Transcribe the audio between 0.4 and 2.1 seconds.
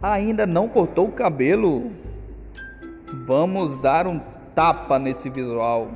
não cortou o cabelo?